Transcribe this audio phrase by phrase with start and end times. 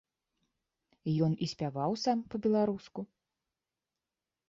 [1.27, 3.01] Ён і спяваў сам па-беларуску.